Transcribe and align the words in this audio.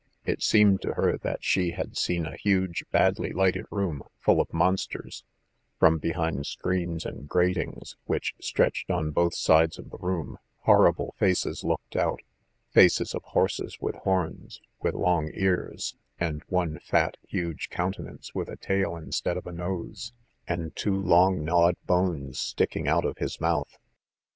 It 0.25 0.41
seemed 0.41 0.81
to 0.81 0.93
her 0.95 1.15
that 1.19 1.43
she 1.43 1.73
had 1.73 1.95
seen 1.95 2.25
a 2.25 2.35
huge, 2.35 2.83
badly 2.89 3.31
lighted 3.31 3.67
room, 3.69 4.01
full 4.19 4.41
of 4.41 4.51
monsters; 4.51 5.23
from 5.77 5.99
behind 5.99 6.47
screens 6.47 7.05
and 7.05 7.29
gratings, 7.29 7.97
which 8.05 8.33
stretched 8.41 8.89
on 8.89 9.11
both 9.11 9.35
sides 9.35 9.77
of 9.77 9.91
the 9.91 9.99
room, 9.99 10.39
horrible 10.61 11.13
faces 11.19 11.63
looked 11.63 11.95
out: 11.95 12.21
faces 12.71 13.13
of 13.13 13.21
horses 13.25 13.77
with 13.79 13.93
horns, 13.97 14.59
with 14.81 14.95
long 14.95 15.29
ears, 15.35 15.95
and 16.19 16.41
one 16.49 16.79
fat, 16.79 17.17
huge 17.27 17.69
countenance 17.69 18.33
with 18.33 18.49
a 18.49 18.57
tail 18.57 18.95
instead 18.95 19.37
of 19.37 19.45
a 19.45 19.51
nose, 19.51 20.13
and 20.47 20.75
two 20.75 20.99
long 20.99 21.45
gnawed 21.45 21.75
bones 21.85 22.39
sticking 22.39 22.87
out 22.87 23.05
of 23.05 23.19
his 23.19 23.39
mouth. 23.39 23.77